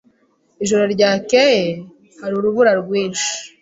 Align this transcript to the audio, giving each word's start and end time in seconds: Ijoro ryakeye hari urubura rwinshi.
Ijoro 0.63 0.83
ryakeye 0.93 1.65
hari 2.19 2.33
urubura 2.39 2.71
rwinshi. 2.81 3.29